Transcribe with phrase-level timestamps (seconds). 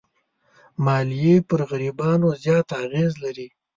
[0.85, 3.47] مالیې پر غریبانو زیات اغېز لري.